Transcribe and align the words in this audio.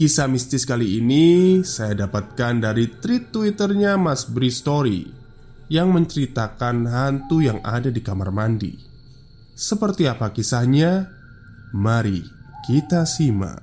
Kisah 0.00 0.32
mistis 0.32 0.64
kali 0.64 0.96
ini 0.96 1.60
saya 1.60 1.92
dapatkan 1.92 2.64
dari 2.64 2.88
tweet 2.88 3.36
twitternya 3.36 4.00
Mas 4.00 4.24
Bri 4.24 4.48
Story 4.48 5.04
Yang 5.68 5.88
menceritakan 5.92 6.88
hantu 6.88 7.44
yang 7.44 7.60
ada 7.60 7.92
di 7.92 8.00
kamar 8.00 8.32
mandi. 8.32 8.80
Seperti 9.52 10.08
apa 10.08 10.32
kisahnya? 10.32 11.04
Mari 11.76 12.24
kita 12.64 13.04
simak. 13.04 13.60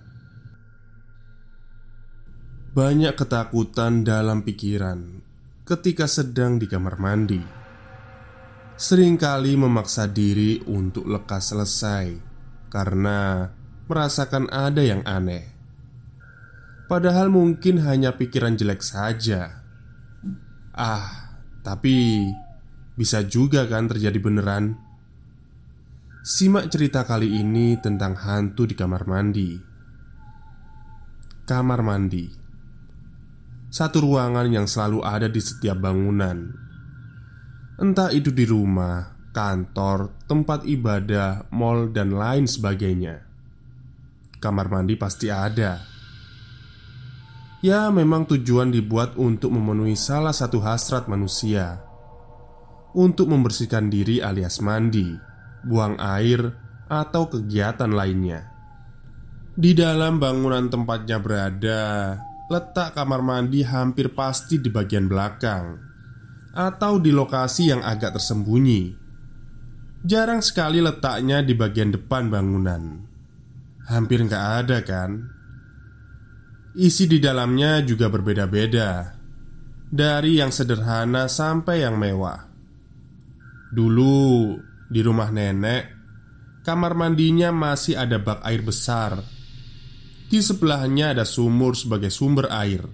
Banyak 2.69 3.17
ketakutan 3.17 4.05
dalam 4.05 4.45
pikiran 4.45 5.25
ketika 5.65 6.05
sedang 6.05 6.61
di 6.61 6.69
kamar 6.69 7.01
mandi. 7.01 7.41
Seringkali 8.77 9.57
memaksa 9.57 10.05
diri 10.05 10.61
untuk 10.69 11.09
lekas 11.09 11.49
selesai 11.49 12.13
Karena 12.69 13.49
merasakan 13.89 14.53
ada 14.53 14.85
yang 14.85 15.01
aneh 15.01 15.56
Padahal 16.87 17.27
mungkin 17.27 17.83
hanya 17.83 18.15
pikiran 18.15 18.55
jelek 18.55 18.79
saja. 18.79 19.59
Ah, 20.71 21.35
tapi 21.59 22.23
bisa 22.95 23.27
juga 23.27 23.67
kan 23.67 23.91
terjadi 23.91 24.15
beneran? 24.23 24.79
Simak 26.23 26.71
cerita 26.71 27.03
kali 27.03 27.43
ini 27.43 27.75
tentang 27.75 28.15
hantu 28.15 28.63
di 28.63 28.75
kamar 28.79 29.03
mandi. 29.03 29.59
Kamar 31.43 31.83
mandi. 31.83 32.23
Satu 33.67 34.07
ruangan 34.07 34.47
yang 34.47 34.63
selalu 34.63 35.03
ada 35.03 35.27
di 35.27 35.43
setiap 35.43 35.83
bangunan. 35.83 36.55
Entah 37.83 38.15
itu 38.15 38.31
di 38.31 38.47
rumah, 38.47 39.27
kantor, 39.35 40.23
tempat 40.23 40.63
ibadah, 40.63 41.51
mall, 41.51 41.91
dan 41.91 42.15
lain 42.15 42.47
sebagainya. 42.47 43.27
Kamar 44.39 44.71
mandi 44.71 44.95
pasti 44.95 45.27
ada 45.27 45.96
Ya, 47.65 47.89
memang 47.89 48.29
tujuan 48.29 48.69
dibuat 48.69 49.17
untuk 49.17 49.49
memenuhi 49.49 49.97
salah 49.97 50.33
satu 50.33 50.61
hasrat 50.61 51.09
manusia. 51.09 51.81
Untuk 52.93 53.29
membersihkan 53.29 53.89
diri 53.89 54.21
alias 54.21 54.61
mandi, 54.61 55.09
buang 55.65 55.97
air, 55.97 56.53
atau 56.87 57.27
kegiatan 57.27 57.91
lainnya. 57.91 58.53
Di 59.57 59.73
dalam 59.73 60.21
bangunan 60.21 60.69
tempatnya 60.69 61.17
berada 61.17 62.13
Letak 62.47 62.95
kamar 62.95 63.25
mandi 63.25 63.65
hampir 63.65 64.13
pasti 64.13 64.61
di 64.61 64.69
bagian 64.69 65.09
belakang 65.09 65.81
Atau 66.55 67.01
di 67.01 67.11
lokasi 67.11 67.73
yang 67.73 67.81
agak 67.83 68.15
tersembunyi. 68.15 68.95
Jarang 70.07 70.39
sekali 70.39 70.79
letaknya 70.79 71.43
di 71.43 71.57
bagian 71.57 71.91
depan 71.91 72.31
bangunan. 72.31 73.03
Hampir 73.89 74.23
nggak 74.23 74.45
ada 74.63 74.77
kan? 74.85 75.36
Isi 76.77 77.09
di 77.09 77.17
dalamnya 77.17 77.81
juga 77.81 78.05
berbeda-beda 78.05 79.09
Dari 79.89 80.37
yang 80.37 80.53
sederhana 80.53 81.25
sampai 81.25 81.81
yang 81.81 81.97
mewah. 81.97 82.37
Dulu 83.73 84.53
di 84.85 85.01
rumah 85.01 85.33
nenek 85.33 85.83
Kamar 86.61 86.93
mandinya 86.93 87.49
masih 87.49 87.97
ada 87.97 88.21
bak 88.21 88.45
air 88.45 88.61
besar. 88.61 89.17
Di 90.29 90.37
sebelahnya 90.37 91.17
ada 91.17 91.25
sumur 91.25 91.73
sebagai 91.73 92.13
sumber 92.13 92.53
air. 92.53 92.85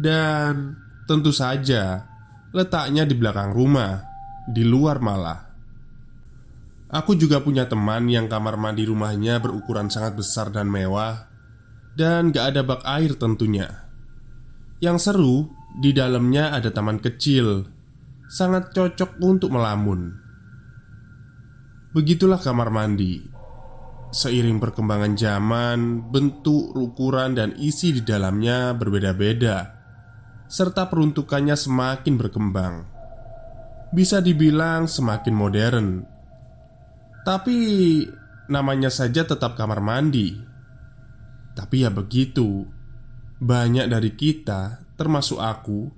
Dan 0.00 0.72
tentu 1.04 1.36
saja 1.36 2.00
letaknya 2.56 3.04
di 3.04 3.12
belakang 3.12 3.52
rumah 3.52 4.00
Di 4.48 4.64
luar 4.64 5.04
malah. 5.04 5.40
Aku 6.96 7.12
juga 7.12 7.44
punya 7.44 7.68
teman 7.68 8.08
yang 8.08 8.24
kamar 8.24 8.56
mandi 8.56 8.88
rumahnya 8.88 9.36
berukuran 9.36 9.92
sangat 9.92 10.16
besar 10.16 10.48
dan 10.48 10.72
mewah 10.72 11.29
dan 12.00 12.32
gak 12.32 12.56
ada 12.56 12.64
bak 12.64 12.80
air 12.88 13.12
tentunya. 13.20 13.68
Yang 14.80 15.12
seru, 15.12 15.52
di 15.76 15.92
dalamnya 15.92 16.56
ada 16.56 16.72
taman 16.72 16.96
kecil, 16.96 17.68
sangat 18.32 18.72
cocok 18.72 19.20
untuk 19.20 19.52
melamun. 19.52 20.16
Begitulah 21.92 22.40
kamar 22.40 22.72
mandi. 22.72 23.20
Seiring 24.10 24.58
perkembangan 24.58 25.12
zaman, 25.14 26.08
bentuk, 26.08 26.72
ukuran, 26.72 27.36
dan 27.36 27.52
isi 27.60 27.92
di 27.92 28.02
dalamnya 28.02 28.72
berbeda-beda, 28.74 29.76
serta 30.48 30.88
peruntukannya 30.88 31.54
semakin 31.54 32.14
berkembang. 32.16 32.74
Bisa 33.92 34.18
dibilang 34.18 34.90
semakin 34.90 35.34
modern, 35.36 35.86
tapi 37.22 37.58
namanya 38.50 38.90
saja 38.90 39.22
tetap 39.22 39.54
kamar 39.54 39.78
mandi 39.78 40.49
tapi 41.60 41.84
ya 41.84 41.92
begitu, 41.92 42.64
banyak 43.36 43.92
dari 43.92 44.16
kita, 44.16 44.80
termasuk 44.96 45.36
aku, 45.36 45.92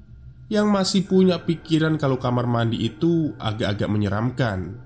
yang 0.50 0.66
masih 0.74 1.06
punya 1.06 1.38
pikiran 1.38 2.02
kalau 2.02 2.18
kamar 2.18 2.50
mandi 2.50 2.82
itu 2.82 3.30
agak-agak 3.38 3.86
menyeramkan. 3.86 4.82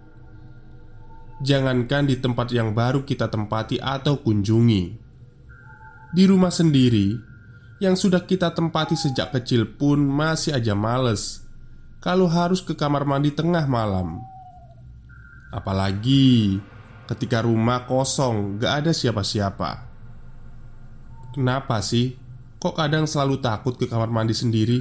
Jangankan 1.41 2.13
di 2.13 2.21
tempat 2.21 2.53
yang 2.53 2.77
baru 2.77 3.09
kita 3.09 3.33
tempati 3.33 3.81
atau 3.81 4.21
kunjungi, 4.21 4.85
di 6.13 6.25
rumah 6.29 6.53
sendiri 6.53 7.17
yang 7.81 7.97
sudah 7.97 8.29
kita 8.29 8.53
tempati 8.53 9.01
sejak 9.01 9.33
kecil 9.33 9.81
pun 9.81 10.05
masih 10.05 10.61
aja 10.61 10.77
males 10.77 11.41
kalau 12.05 12.29
harus 12.29 12.61
ke 12.61 12.77
kamar 12.77 13.09
mandi 13.09 13.33
tengah 13.33 13.65
malam. 13.65 14.21
Apalagi 15.49 16.61
ketika 17.09 17.41
rumah 17.41 17.89
kosong, 17.89 18.61
gak 18.61 18.85
ada 18.85 18.93
siapa-siapa. 18.93 19.86
Kenapa 21.37 21.85
sih? 21.85 22.17
Kok 22.57 22.81
kadang 22.81 23.05
selalu 23.05 23.45
takut 23.45 23.77
ke 23.77 23.85
kamar 23.85 24.09
mandi 24.09 24.33
sendiri? 24.33 24.81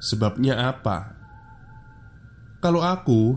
Sebabnya 0.00 0.72
apa? 0.72 1.12
Kalau 2.64 2.80
aku, 2.80 3.36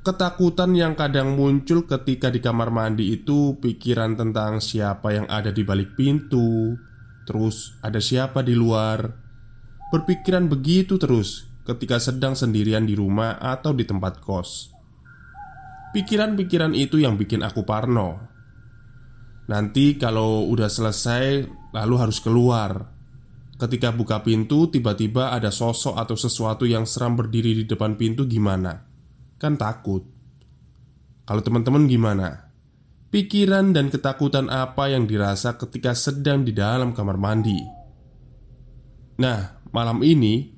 ketakutan 0.00 0.72
yang 0.72 0.96
kadang 0.96 1.36
muncul 1.36 1.84
ketika 1.84 2.32
di 2.32 2.40
kamar 2.40 2.72
mandi 2.72 3.12
itu 3.12 3.60
pikiran 3.60 4.16
tentang 4.16 4.64
siapa 4.64 5.12
yang 5.12 5.28
ada 5.28 5.52
di 5.52 5.60
balik 5.68 5.92
pintu, 5.92 6.80
terus 7.28 7.76
ada 7.84 8.00
siapa 8.00 8.40
di 8.40 8.56
luar. 8.56 9.12
Berpikiran 9.92 10.48
begitu 10.48 10.96
terus 10.96 11.44
ketika 11.68 12.00
sedang 12.00 12.32
sendirian 12.32 12.88
di 12.88 12.96
rumah 12.96 13.36
atau 13.36 13.76
di 13.76 13.84
tempat 13.84 14.24
kos. 14.24 14.72
Pikiran-pikiran 15.92 16.72
itu 16.72 17.04
yang 17.04 17.20
bikin 17.20 17.44
aku 17.44 17.68
parno. 17.68 18.16
Nanti 19.52 20.00
kalau 20.00 20.48
udah 20.48 20.72
selesai, 20.72 21.60
lalu 21.72 21.94
harus 21.98 22.20
keluar. 22.20 22.92
Ketika 23.56 23.94
buka 23.94 24.20
pintu, 24.20 24.68
tiba-tiba 24.68 25.32
ada 25.32 25.48
sosok 25.48 25.96
atau 25.96 26.16
sesuatu 26.18 26.68
yang 26.68 26.84
seram 26.84 27.16
berdiri 27.16 27.62
di 27.62 27.64
depan 27.64 27.96
pintu, 27.96 28.28
gimana? 28.28 28.84
Kan 29.40 29.56
takut. 29.56 30.04
Kalau 31.22 31.42
teman-teman 31.42 31.86
gimana? 31.86 32.52
Pikiran 33.12 33.76
dan 33.76 33.92
ketakutan 33.92 34.48
apa 34.48 34.88
yang 34.88 35.04
dirasa 35.04 35.60
ketika 35.60 35.92
sedang 35.92 36.48
di 36.48 36.56
dalam 36.56 36.96
kamar 36.96 37.20
mandi? 37.20 37.60
Nah, 39.20 39.60
malam 39.70 40.00
ini 40.00 40.48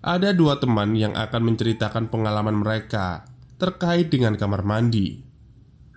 ada 0.00 0.32
dua 0.32 0.56
teman 0.56 0.96
yang 0.96 1.12
akan 1.12 1.52
menceritakan 1.52 2.08
pengalaman 2.08 2.64
mereka 2.64 3.28
terkait 3.60 4.08
dengan 4.08 4.34
kamar 4.34 4.64
mandi. 4.64 5.20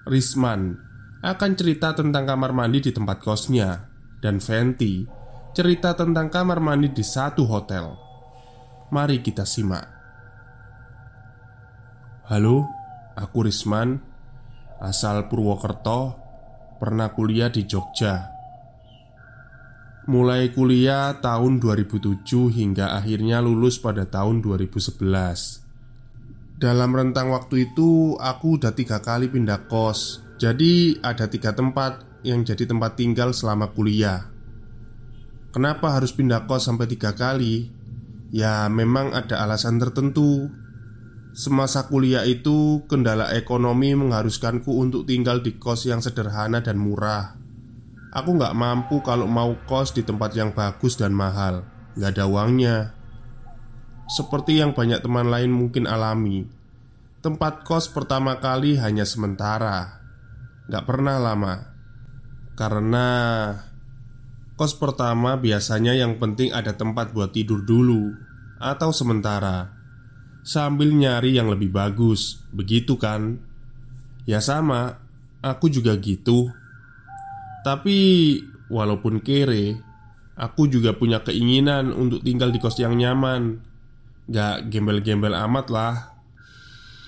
Risman 0.03 0.75
akan 1.23 1.51
cerita 1.55 1.95
tentang 1.95 2.27
kamar 2.27 2.51
mandi 2.51 2.83
di 2.83 2.91
tempat 2.91 3.23
kosnya, 3.23 3.92
dan 4.23 4.39
Fenty 4.39 5.03
cerita 5.51 5.91
tentang 5.91 6.31
kamar 6.31 6.63
mandi 6.63 6.87
di 6.95 7.03
satu 7.03 7.43
hotel. 7.43 7.91
Mari 8.95 9.19
kita 9.19 9.43
simak. 9.43 9.83
Halo, 12.31 12.63
aku 13.19 13.43
Risman, 13.43 13.99
asal 14.79 15.27
Purwokerto, 15.27 16.15
pernah 16.79 17.11
kuliah 17.11 17.51
di 17.51 17.67
Jogja. 17.67 18.31
Mulai 20.07 20.55
kuliah 20.55 21.19
tahun 21.19 21.59
2007 21.59 22.23
hingga 22.51 22.95
akhirnya 22.95 23.39
lulus 23.39 23.79
pada 23.79 24.03
tahun 24.03 24.43
2011 24.43 24.99
Dalam 26.59 26.91
rentang 26.91 27.31
waktu 27.31 27.71
itu 27.71 28.19
aku 28.19 28.59
udah 28.59 28.75
tiga 28.75 28.99
kali 28.99 29.31
pindah 29.31 29.63
kos 29.71 30.19
Jadi 30.35 30.99
ada 30.99 31.31
tiga 31.31 31.55
tempat 31.55 32.12
yang 32.23 32.47
jadi 32.47 32.63
tempat 32.63 32.95
tinggal 32.95 33.35
selama 33.35 33.75
kuliah. 33.75 34.31
Kenapa 35.53 35.93
harus 35.93 36.09
pindah 36.15 36.49
kos 36.49 36.65
sampai 36.65 36.89
tiga 36.89 37.13
kali? 37.13 37.69
Ya 38.33 38.65
memang 38.71 39.13
ada 39.13 39.45
alasan 39.45 39.77
tertentu. 39.77 40.49
Semasa 41.37 41.85
kuliah 41.85 42.25
itu 42.25 42.81
kendala 42.89 43.29
ekonomi 43.37 43.93
mengharuskanku 43.93 44.73
untuk 44.73 45.05
tinggal 45.05 45.45
di 45.45 45.61
kos 45.61 45.85
yang 45.85 46.01
sederhana 46.01 46.65
dan 46.65 46.81
murah. 46.81 47.37
Aku 48.13 48.33
nggak 48.33 48.57
mampu 48.57 49.05
kalau 49.05 49.29
mau 49.29 49.53
kos 49.69 49.93
di 49.93 50.01
tempat 50.01 50.33
yang 50.33 50.57
bagus 50.57 50.97
dan 50.97 51.13
mahal. 51.13 51.69
Nggak 51.93 52.17
ada 52.17 52.25
uangnya. 52.25 52.77
Seperti 54.09 54.57
yang 54.57 54.73
banyak 54.73 55.05
teman 55.05 55.29
lain 55.29 55.53
mungkin 55.53 55.85
alami. 55.85 56.49
Tempat 57.21 57.61
kos 57.61 57.93
pertama 57.93 58.41
kali 58.41 58.81
hanya 58.81 59.05
sementara. 59.05 60.01
Nggak 60.65 60.85
pernah 60.85 61.17
lama 61.21 61.72
Karena 62.53 63.07
Kos 64.53 64.77
pertama 64.77 65.33
biasanya 65.33 65.97
yang 65.97 66.21
penting 66.21 66.53
ada 66.53 66.77
tempat 66.77 67.09
buat 67.09 67.33
tidur 67.33 67.65
dulu 67.65 68.13
Atau 68.61 68.93
sementara 68.93 69.73
Sambil 70.45 70.93
nyari 70.93 71.39
yang 71.39 71.49
lebih 71.49 71.73
bagus. 71.73 72.43
Begitu 72.53 72.99
kan? 73.01 73.41
Ya 74.29 74.37
sama 74.43 75.01
Aku 75.41 75.73
juga 75.73 75.97
gitu. 75.97 76.53
Tapi 77.65 77.97
Walaupun 78.69 79.25
kere 79.25 79.81
Aku 80.37 80.69
juga 80.69 80.93
punya 80.97 81.21
keinginan 81.25 81.93
untuk 81.93 82.25
tinggal 82.25 82.49
di 82.53 82.57
kos 82.61 82.77
yang 82.77 82.97
nyaman. 82.97 83.61
Gak 84.29 84.69
gembel-gembel 84.69 85.33
amat 85.33 85.67
lah. 85.73 85.95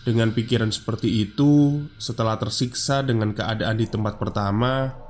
Dengan 0.05 0.33
pikiran 0.33 0.73
seperti 0.73 1.29
itu 1.29 1.85
Setelah 2.01 2.41
tersiksa 2.41 3.05
dengan 3.05 3.33
keadaan 3.33 3.77
di 3.77 3.85
tempat 3.85 4.17
pertama 4.17 5.04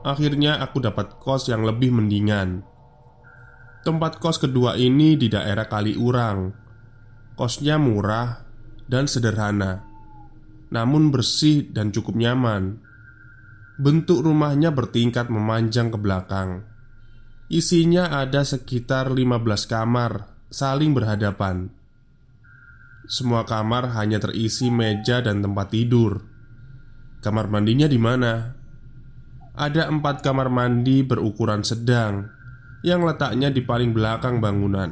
Akhirnya 0.00 0.56
aku 0.64 0.80
dapat 0.80 1.20
kos 1.20 1.52
yang 1.52 1.64
lebih 1.68 1.92
mendingan. 1.92 2.64
Tempat 3.84 4.20
kos 4.20 4.40
kedua 4.40 4.76
ini 4.76 5.16
di 5.16 5.32
daerah 5.32 5.64
Kaliurang 5.64 6.52
Kosnya 7.32 7.80
murah 7.80 8.44
dan 8.84 9.08
sederhana 9.08 9.84
Namun 10.68 11.08
bersih 11.08 11.72
dan 11.72 11.88
cukup 11.88 12.16
nyaman. 12.16 12.84
Bentuk 13.80 14.20
rumahnya 14.20 14.68
bertingkat 14.76 15.32
memanjang 15.32 15.88
ke 15.88 15.96
belakang. 15.96 16.68
Isinya 17.48 18.12
ada 18.20 18.44
sekitar 18.44 19.08
15 19.08 19.64
kamar 19.64 20.36
Saling 20.52 20.92
berhadapan. 20.92 21.70
Semua 23.08 23.48
kamar 23.48 23.94
hanya 23.96 24.20
terisi 24.20 24.68
meja 24.68 25.24
dan 25.24 25.40
tempat 25.40 25.72
tidur. 25.72 26.26
Kamar 27.24 27.48
mandinya 27.48 27.88
di 27.88 27.98
mana? 27.98 28.59
Ada 29.54 29.90
empat 29.90 30.22
kamar 30.22 30.46
mandi 30.46 31.02
berukuran 31.02 31.66
sedang 31.66 32.30
yang 32.80 33.04
letaknya 33.04 33.52
di 33.52 33.60
paling 33.60 33.92
belakang 33.92 34.40
bangunan. 34.40 34.90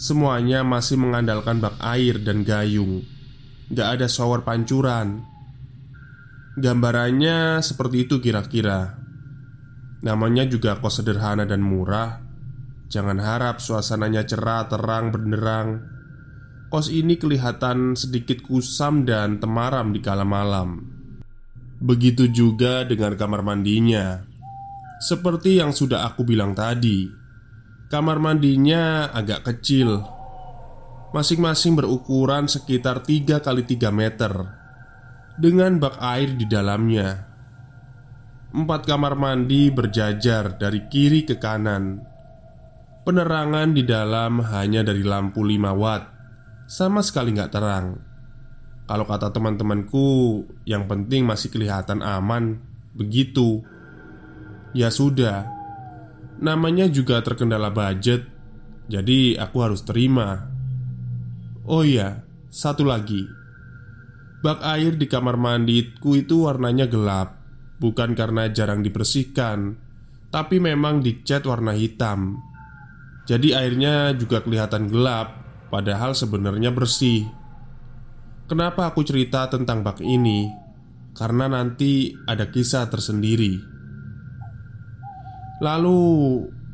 Semuanya 0.00 0.64
masih 0.64 0.96
mengandalkan 0.96 1.60
bak 1.60 1.76
air 1.84 2.16
dan 2.24 2.40
gayung, 2.40 3.04
gak 3.68 4.00
ada 4.00 4.06
shower 4.08 4.40
pancuran. 4.40 5.20
Gambarannya 6.56 7.60
seperti 7.60 8.08
itu 8.08 8.16
kira-kira. 8.18 8.96
Namanya 10.00 10.48
juga 10.48 10.80
kos 10.80 11.04
sederhana 11.04 11.44
dan 11.44 11.60
murah. 11.60 12.24
Jangan 12.88 13.20
harap 13.20 13.60
suasananya 13.60 14.24
cerah, 14.24 14.66
terang, 14.66 15.12
benderang. 15.12 15.84
Kos 16.72 16.88
ini 16.88 17.20
kelihatan 17.20 17.92
sedikit 17.94 18.40
kusam 18.40 19.04
dan 19.04 19.36
temaram 19.36 19.92
di 19.92 20.00
kala 20.00 20.24
malam. 20.24 20.99
Begitu 21.80 22.28
juga 22.28 22.84
dengan 22.84 23.16
kamar 23.16 23.40
mandinya. 23.40 24.20
Seperti 25.00 25.56
yang 25.56 25.72
sudah 25.72 26.04
aku 26.04 26.28
bilang 26.28 26.52
tadi, 26.52 27.08
kamar 27.88 28.20
mandinya 28.20 29.08
agak 29.16 29.48
kecil. 29.48 30.04
Masing-masing 31.16 31.74
berukuran 31.80 32.46
sekitar 32.46 33.00
3 33.00 33.40
kali 33.40 33.64
3 33.64 33.90
meter 33.90 34.32
dengan 35.40 35.80
bak 35.80 35.96
air 36.04 36.36
di 36.36 36.44
dalamnya. 36.44 37.26
Empat 38.52 38.84
kamar 38.84 39.16
mandi 39.16 39.72
berjajar 39.72 40.60
dari 40.60 40.84
kiri 40.84 41.24
ke 41.24 41.40
kanan. 41.40 42.04
Penerangan 43.08 43.72
di 43.72 43.88
dalam 43.88 44.44
hanya 44.52 44.84
dari 44.84 45.00
lampu 45.00 45.40
5 45.40 45.72
watt, 45.72 46.02
sama 46.68 47.00
sekali 47.00 47.32
nggak 47.32 47.52
terang. 47.56 48.09
Kalau 48.90 49.06
kata 49.06 49.30
teman-temanku, 49.30 50.42
yang 50.66 50.90
penting 50.90 51.22
masih 51.22 51.54
kelihatan 51.54 52.02
aman. 52.02 52.58
Begitu, 52.90 53.62
ya 54.74 54.90
sudah. 54.90 55.46
Namanya 56.42 56.90
juga 56.90 57.22
terkendala 57.22 57.70
budget, 57.70 58.26
jadi 58.90 59.38
aku 59.38 59.62
harus 59.62 59.86
terima. 59.86 60.50
Oh 61.70 61.86
iya, 61.86 62.26
satu 62.50 62.82
lagi, 62.82 63.30
bak 64.42 64.58
air 64.58 64.98
di 64.98 65.06
kamar 65.06 65.38
mandiku 65.38 66.18
itu 66.18 66.50
warnanya 66.50 66.90
gelap, 66.90 67.38
bukan 67.78 68.18
karena 68.18 68.50
jarang 68.50 68.82
dibersihkan, 68.82 69.78
tapi 70.34 70.58
memang 70.58 70.98
dicat 70.98 71.46
warna 71.46 71.78
hitam. 71.78 72.42
Jadi 73.30 73.54
airnya 73.54 74.18
juga 74.18 74.42
kelihatan 74.42 74.90
gelap, 74.90 75.46
padahal 75.70 76.10
sebenarnya 76.10 76.74
bersih. 76.74 77.38
Kenapa 78.50 78.90
aku 78.90 79.06
cerita 79.06 79.46
tentang 79.46 79.86
bak 79.86 80.02
ini? 80.02 80.50
Karena 81.14 81.46
nanti 81.46 82.10
ada 82.26 82.50
kisah 82.50 82.90
tersendiri. 82.90 83.54
Lalu, 85.62 86.02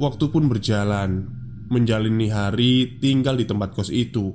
waktu 0.00 0.24
pun 0.32 0.48
berjalan, 0.48 1.28
menjalani 1.68 2.32
hari 2.32 2.96
tinggal 2.96 3.36
di 3.36 3.44
tempat 3.44 3.76
kos 3.76 3.92
itu. 3.92 4.32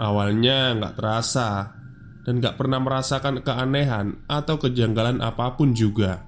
Awalnya 0.00 0.80
nggak 0.80 0.96
terasa 0.96 1.76
dan 2.24 2.40
nggak 2.40 2.56
pernah 2.56 2.80
merasakan 2.80 3.44
keanehan 3.44 4.24
atau 4.24 4.56
kejanggalan 4.56 5.20
apa 5.20 5.52
pun 5.52 5.76
juga. 5.76 6.24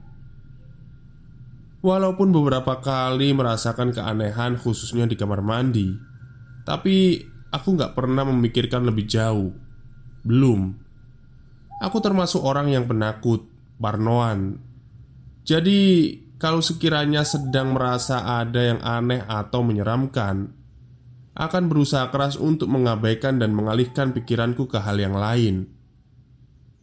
Walaupun 1.80 2.28
beberapa 2.28 2.76
kali 2.84 3.32
merasakan 3.32 3.96
keanehan 3.96 4.60
khususnya 4.60 5.08
di 5.08 5.16
kamar 5.16 5.40
mandi, 5.40 5.96
tapi 6.68 7.31
aku 7.52 7.68
nggak 7.76 7.92
pernah 7.92 8.24
memikirkan 8.24 8.88
lebih 8.88 9.04
jauh. 9.04 9.52
Belum. 10.24 10.72
Aku 11.84 11.98
termasuk 12.00 12.40
orang 12.40 12.72
yang 12.72 12.88
penakut 12.88 13.46
Parnoan. 13.76 14.56
Jadi 15.44 16.14
kalau 16.40 16.64
sekiranya 16.64 17.22
sedang 17.22 17.76
merasa 17.76 18.40
ada 18.40 18.74
yang 18.74 18.80
aneh 18.82 19.22
atau 19.22 19.62
menyeramkan 19.62 20.58
Akan 21.32 21.72
berusaha 21.72 22.12
keras 22.12 22.36
untuk 22.36 22.68
mengabaikan 22.68 23.40
dan 23.40 23.56
mengalihkan 23.56 24.12
pikiranku 24.12 24.68
ke 24.68 24.76
hal 24.84 25.00
yang 25.00 25.16
lain. 25.16 25.64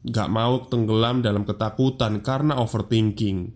Gak 0.09 0.25
mau 0.25 0.65
tenggelam 0.65 1.21
dalam 1.21 1.45
ketakutan 1.45 2.25
karena 2.25 2.57
overthinking. 2.57 3.53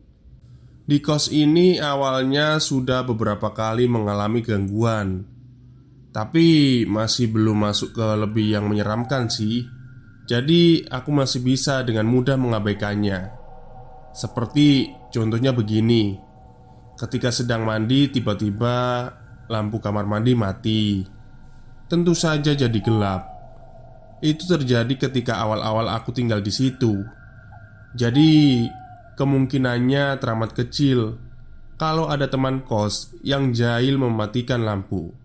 Di 0.85 1.01
kos 1.01 1.33
ini 1.33 1.81
awalnya 1.81 2.61
sudah 2.61 3.01
beberapa 3.09 3.57
kali 3.57 3.89
mengalami 3.89 4.45
gangguan 4.45 5.32
Tapi 6.13 6.45
masih 6.85 7.33
belum 7.33 7.65
masuk 7.65 7.97
ke 7.97 8.07
lebih 8.21 8.53
yang 8.53 8.69
menyeramkan 8.69 9.33
sih. 9.33 9.65
Jadi 10.29 10.85
aku 10.85 11.09
masih 11.09 11.41
bisa 11.41 11.81
dengan 11.81 12.05
mudah 12.05 12.37
mengabaikannya. 12.37 13.33
Seperti 14.13 14.93
contohnya 15.09 15.57
begini. 15.57 16.13
Ketika 17.01 17.33
sedang 17.33 17.65
mandi 17.65 18.13
tiba-tiba 18.13 19.09
lampu 19.49 19.81
kamar 19.81 20.05
mandi 20.05 20.37
mati. 20.37 21.01
Tentu 21.89 22.13
saja 22.13 22.53
jadi 22.53 22.77
gelap. 22.77 23.25
Itu 24.21 24.45
terjadi 24.45 25.09
ketika 25.09 25.41
awal-awal 25.41 25.89
aku 25.97 26.13
tinggal 26.13 26.45
di 26.45 26.53
situ. 26.53 26.93
Jadi 27.97 28.61
kemungkinannya 29.17 30.21
teramat 30.21 30.53
kecil. 30.53 31.17
Kalau 31.81 32.05
ada 32.05 32.29
teman 32.29 32.61
kos 32.61 33.17
yang 33.25 33.49
jahil 33.49 33.97
mematikan 33.97 34.61
lampu 34.61 35.22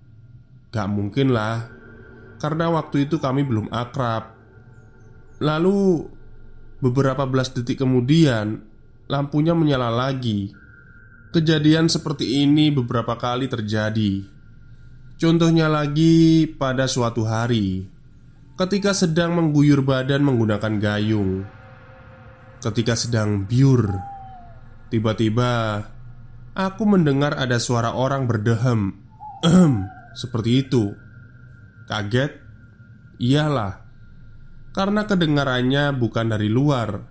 Gak 0.68 0.88
mungkin 0.88 1.32
lah 1.32 1.64
Karena 2.38 2.68
waktu 2.68 3.08
itu 3.08 3.16
kami 3.16 3.44
belum 3.44 3.72
akrab 3.72 4.36
Lalu 5.38 6.04
beberapa 6.82 7.26
belas 7.26 7.50
detik 7.54 7.82
kemudian 7.82 8.68
lampunya 9.08 9.56
menyala 9.56 9.90
lagi. 9.90 10.52
Kejadian 11.32 11.92
seperti 11.92 12.44
ini 12.44 12.72
beberapa 12.72 13.16
kali 13.16 13.48
terjadi. 13.48 14.24
Contohnya 15.18 15.66
lagi 15.66 16.46
pada 16.46 16.86
suatu 16.86 17.26
hari 17.26 17.90
ketika 18.54 18.94
sedang 18.94 19.34
mengguyur 19.34 19.82
badan 19.82 20.22
menggunakan 20.22 20.78
gayung. 20.78 21.46
Ketika 22.58 22.98
sedang 22.98 23.46
biur, 23.46 23.86
tiba-tiba 24.90 25.82
aku 26.58 26.82
mendengar 26.90 27.38
ada 27.38 27.62
suara 27.62 27.94
orang 27.94 28.26
berdehem. 28.26 28.98
Ehem, 29.46 29.86
seperti 30.16 30.68
itu. 30.68 30.92
Kaget? 31.88 32.32
Iyalah, 33.18 33.82
karena 34.70 35.02
kedengarannya 35.08 35.90
bukan 35.98 36.30
dari 36.30 36.46
luar, 36.46 37.02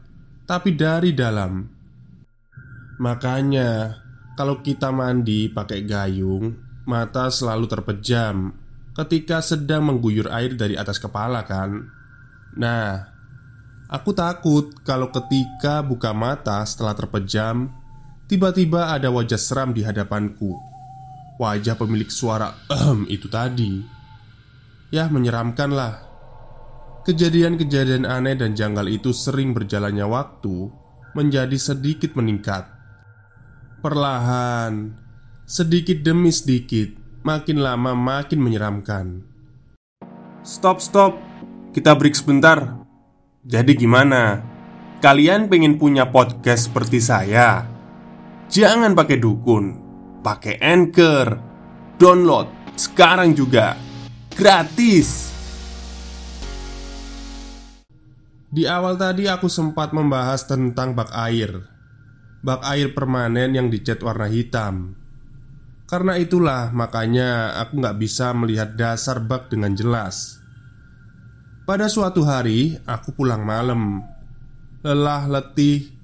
tapi 0.48 0.72
dari 0.78 1.12
dalam. 1.12 1.68
Makanya, 3.04 4.00
kalau 4.40 4.64
kita 4.64 4.94
mandi 4.96 5.52
pakai 5.52 5.84
gayung, 5.84 6.56
mata 6.88 7.28
selalu 7.28 7.68
terpejam 7.68 8.56
ketika 8.98 9.46
sedang 9.46 9.86
mengguyur 9.86 10.32
air 10.34 10.58
dari 10.58 10.74
atas 10.74 10.98
kepala, 10.98 11.46
kan? 11.46 11.86
Nah, 12.58 13.06
aku 13.92 14.10
takut 14.16 14.74
kalau 14.82 15.14
ketika 15.14 15.86
buka 15.86 16.16
mata 16.18 16.66
setelah 16.66 16.98
terpejam, 16.98 17.70
tiba-tiba 18.26 18.96
ada 18.96 19.14
wajah 19.14 19.38
seram 19.38 19.70
di 19.70 19.86
hadapanku. 19.86 20.77
Wajah 21.38 21.78
pemilik 21.78 22.10
suara 22.10 22.58
"ehem" 22.66 23.06
itu 23.14 23.30
tadi. 23.30 23.86
Ya, 24.90 25.06
menyeramkan 25.06 25.70
lah. 25.70 26.02
Kejadian-kejadian 27.06 28.10
aneh 28.10 28.34
dan 28.34 28.58
janggal 28.58 28.90
itu 28.90 29.14
sering 29.14 29.54
berjalannya 29.54 30.04
waktu 30.10 30.74
menjadi 31.14 31.56
sedikit 31.56 32.18
meningkat. 32.18 32.68
Perlahan, 33.86 34.98
sedikit 35.46 36.02
demi 36.02 36.34
sedikit, 36.34 36.98
makin 37.22 37.62
lama 37.62 37.94
makin 37.94 38.42
menyeramkan. 38.42 39.22
Stop, 40.42 40.82
stop. 40.82 41.16
Kita 41.72 41.94
break 41.94 42.18
sebentar. 42.18 42.82
Jadi 43.46 43.78
gimana? 43.78 44.42
Kalian 45.00 45.48
pengen 45.48 45.78
punya 45.78 46.10
podcast 46.10 46.68
seperti 46.68 46.98
saya? 46.98 47.64
Jangan 48.50 48.98
pakai 48.98 49.22
dukun, 49.22 49.87
pakai 50.28 50.60
Anchor. 50.60 51.28
Download 51.96 52.76
sekarang 52.76 53.32
juga. 53.32 53.80
Gratis. 54.36 55.32
Di 58.52 58.68
awal 58.68 59.00
tadi 59.00 59.32
aku 59.32 59.48
sempat 59.48 59.96
membahas 59.96 60.48
tentang 60.48 60.96
bak 60.96 61.12
air 61.12 61.68
Bak 62.40 62.64
air 62.64 62.96
permanen 62.96 63.52
yang 63.52 63.68
dicat 63.68 64.00
warna 64.00 64.32
hitam 64.32 64.96
Karena 65.84 66.16
itulah 66.16 66.72
makanya 66.72 67.60
aku 67.60 67.84
nggak 67.84 68.00
bisa 68.00 68.32
melihat 68.32 68.72
dasar 68.80 69.20
bak 69.20 69.52
dengan 69.52 69.76
jelas 69.76 70.40
Pada 71.68 71.92
suatu 71.92 72.24
hari 72.24 72.80
aku 72.88 73.20
pulang 73.20 73.44
malam 73.44 74.00
Lelah 74.80 75.28
letih 75.28 75.97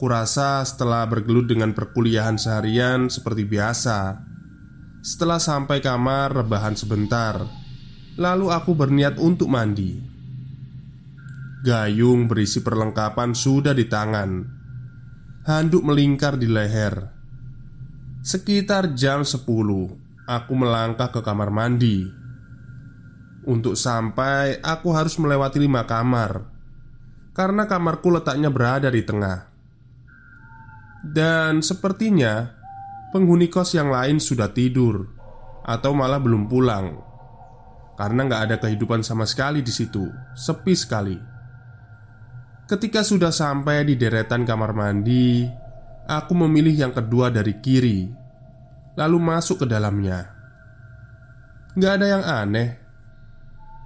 Kurasa 0.00 0.64
setelah 0.64 1.04
bergelut 1.04 1.44
dengan 1.44 1.76
perkuliahan 1.76 2.40
seharian 2.40 3.12
seperti 3.12 3.44
biasa. 3.44 4.24
Setelah 5.04 5.36
sampai 5.36 5.84
kamar 5.84 6.40
rebahan 6.40 6.72
sebentar. 6.72 7.44
Lalu 8.16 8.48
aku 8.48 8.72
berniat 8.72 9.20
untuk 9.20 9.52
mandi. 9.52 10.00
Gayung 11.60 12.32
berisi 12.32 12.64
perlengkapan 12.64 13.36
sudah 13.36 13.76
di 13.76 13.84
tangan. 13.92 14.40
Handuk 15.44 15.84
melingkar 15.84 16.40
di 16.40 16.48
leher. 16.48 17.12
Sekitar 18.24 18.96
jam 18.96 19.20
10 19.20 19.44
Aku 20.24 20.52
melangkah 20.56 21.12
ke 21.12 21.20
kamar 21.20 21.52
mandi. 21.52 22.08
Untuk 23.44 23.76
sampai 23.76 24.64
aku 24.64 24.96
harus 24.96 25.20
melewati 25.20 25.60
lima 25.60 25.84
kamar. 25.84 26.48
Karena 27.36 27.68
kamarku 27.68 28.08
letaknya 28.08 28.48
berada 28.48 28.88
di 28.88 29.04
tengah 29.04 29.49
Dan 31.00 31.64
sepertinya 31.64 32.52
Penghuni 33.10 33.50
kos 33.50 33.74
yang 33.74 33.90
lain 33.90 34.20
sudah 34.20 34.52
tidur 34.52 35.08
Atau 35.64 35.96
malah 35.96 36.20
belum 36.20 36.46
pulang 36.46 37.00
Karena 37.96 38.24
nggak 38.28 38.42
ada 38.48 38.56
kehidupan 38.60 39.04
sama 39.04 39.24
sekali 39.24 39.64
di 39.64 39.72
situ 39.72 40.06
Sepi 40.36 40.74
sekali 40.76 41.30
Ketika 42.70 43.02
sudah 43.02 43.34
sampai 43.34 43.82
di 43.82 43.98
deretan 43.98 44.46
kamar 44.46 44.70
mandi, 44.70 45.42
aku 46.06 46.38
memilih 46.38 46.86
yang 46.86 46.94
kedua 46.94 47.26
dari 47.26 47.58
kiri, 47.58 48.06
lalu 48.94 49.18
masuk 49.18 49.66
ke 49.66 49.66
dalamnya. 49.66 50.30
Gak 51.74 51.92
ada 51.98 52.06
yang 52.06 52.22
aneh. 52.22 52.78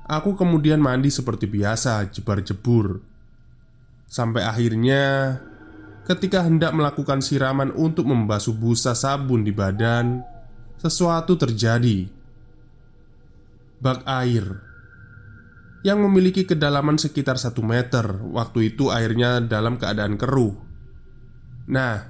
Aku 0.04 0.36
kemudian 0.36 0.84
mandi 0.84 1.08
seperti 1.08 1.48
biasa, 1.48 2.12
jebar-jebur, 2.12 3.00
sampai 4.04 4.44
akhirnya 4.44 5.40
ketika 6.04 6.44
hendak 6.44 6.76
melakukan 6.76 7.24
siraman 7.24 7.72
untuk 7.72 8.08
membasuh 8.08 8.52
busa 8.52 8.92
sabun 8.92 9.44
di 9.44 9.52
badan, 9.52 10.20
sesuatu 10.76 11.36
terjadi. 11.40 12.08
Bak 13.80 14.00
air 14.08 14.44
yang 15.84 16.00
memiliki 16.00 16.48
kedalaman 16.48 16.96
sekitar 16.96 17.36
satu 17.36 17.60
meter. 17.60 18.08
Waktu 18.32 18.72
itu 18.72 18.88
airnya 18.88 19.44
dalam 19.44 19.76
keadaan 19.76 20.16
keruh. 20.16 20.56
Nah, 21.68 22.08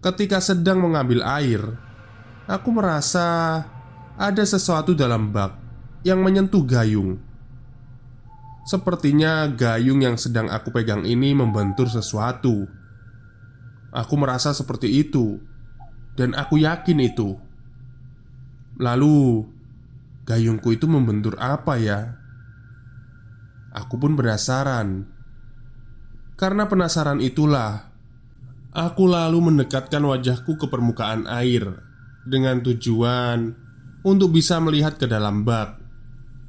ketika 0.00 0.40
sedang 0.40 0.80
mengambil 0.80 1.20
air, 1.24 1.60
aku 2.48 2.68
merasa 2.72 3.60
ada 4.16 4.44
sesuatu 4.44 4.96
dalam 4.96 5.28
bak 5.28 5.52
yang 6.02 6.24
menyentuh 6.24 6.64
gayung. 6.64 7.20
Sepertinya 8.64 9.48
gayung 9.48 10.04
yang 10.04 10.16
sedang 10.20 10.48
aku 10.52 10.72
pegang 10.72 11.04
ini 11.04 11.32
membentur 11.36 11.88
sesuatu. 11.88 12.68
Aku 13.88 14.20
merasa 14.20 14.52
seperti 14.52 15.00
itu, 15.00 15.40
dan 16.18 16.36
aku 16.36 16.60
yakin 16.60 16.98
itu. 17.00 17.38
Lalu, 18.76 19.46
gayungku 20.28 20.76
itu 20.76 20.84
membentur 20.84 21.38
apa 21.40 21.78
ya? 21.80 22.18
Aku 23.72 23.96
pun 23.96 24.18
penasaran. 24.18 25.08
Karena 26.38 26.66
penasaran 26.66 27.22
itulah 27.22 27.90
aku 28.74 29.06
lalu 29.06 29.50
mendekatkan 29.50 30.02
wajahku 30.02 30.54
ke 30.58 30.66
permukaan 30.70 31.26
air 31.26 31.82
dengan 32.26 32.62
tujuan 32.62 33.54
untuk 34.02 34.34
bisa 34.34 34.58
melihat 34.62 34.98
ke 35.00 35.06
dalam 35.06 35.42
bak. 35.42 35.80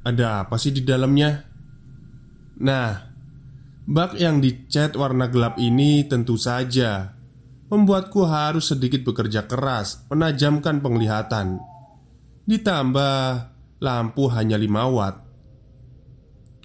Ada 0.06 0.46
apa 0.46 0.54
sih 0.58 0.70
di 0.70 0.86
dalamnya? 0.86 1.46
Nah, 2.60 2.90
bak 3.88 4.14
yang 4.18 4.38
dicat 4.38 4.94
warna 4.94 5.26
gelap 5.30 5.58
ini 5.58 6.06
tentu 6.06 6.38
saja 6.38 7.19
membuatku 7.70 8.26
harus 8.26 8.74
sedikit 8.74 9.06
bekerja 9.06 9.46
keras 9.46 10.04
menajamkan 10.10 10.82
penglihatan. 10.82 11.62
Ditambah 12.44 13.18
lampu 13.78 14.26
hanya 14.34 14.58
5 14.58 14.90
watt. 14.90 15.16